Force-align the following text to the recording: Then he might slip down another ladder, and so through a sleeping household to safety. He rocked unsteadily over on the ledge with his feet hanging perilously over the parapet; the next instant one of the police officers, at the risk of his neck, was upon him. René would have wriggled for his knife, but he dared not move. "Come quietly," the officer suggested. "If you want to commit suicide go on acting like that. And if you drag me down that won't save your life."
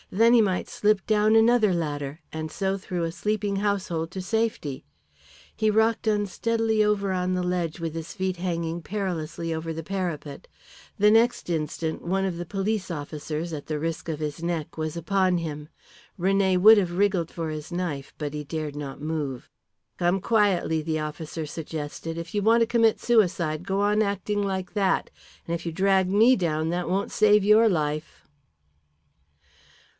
Then 0.09 0.33
he 0.33 0.41
might 0.41 0.67
slip 0.67 1.05
down 1.05 1.35
another 1.35 1.73
ladder, 1.73 2.19
and 2.33 2.51
so 2.51 2.75
through 2.75 3.03
a 3.03 3.11
sleeping 3.11 3.57
household 3.57 4.09
to 4.11 4.21
safety. 4.21 4.83
He 5.55 5.69
rocked 5.69 6.07
unsteadily 6.07 6.83
over 6.83 7.13
on 7.13 7.33
the 7.33 7.43
ledge 7.43 7.79
with 7.79 7.93
his 7.93 8.11
feet 8.13 8.37
hanging 8.37 8.81
perilously 8.81 9.53
over 9.53 9.71
the 9.71 9.83
parapet; 9.83 10.47
the 10.97 11.11
next 11.11 11.49
instant 11.51 12.01
one 12.01 12.25
of 12.25 12.35
the 12.37 12.47
police 12.47 12.89
officers, 12.89 13.53
at 13.53 13.67
the 13.67 13.79
risk 13.79 14.09
of 14.09 14.19
his 14.19 14.41
neck, 14.43 14.75
was 14.75 14.97
upon 14.97 15.37
him. 15.37 15.69
René 16.19 16.57
would 16.57 16.79
have 16.79 16.97
wriggled 16.97 17.29
for 17.29 17.49
his 17.51 17.71
knife, 17.71 18.11
but 18.17 18.33
he 18.33 18.43
dared 18.43 18.75
not 18.75 18.99
move. 18.99 19.49
"Come 19.97 20.19
quietly," 20.19 20.81
the 20.81 20.99
officer 20.99 21.45
suggested. 21.45 22.17
"If 22.17 22.33
you 22.35 22.41
want 22.41 22.61
to 22.61 22.67
commit 22.67 22.99
suicide 22.99 23.65
go 23.67 23.81
on 23.81 24.01
acting 24.01 24.41
like 24.41 24.73
that. 24.73 25.11
And 25.47 25.53
if 25.53 25.63
you 25.63 25.71
drag 25.71 26.09
me 26.09 26.35
down 26.35 26.69
that 26.71 26.89
won't 26.89 27.11
save 27.11 27.45
your 27.45 27.69
life." 27.69 28.17